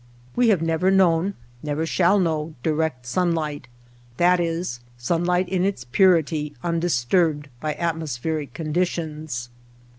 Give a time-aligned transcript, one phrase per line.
[0.35, 3.67] We have never known, never shall know, direct sunlight—
[4.17, 9.51] that is, sunlight in its purity undisturbed by atmospheric conditions.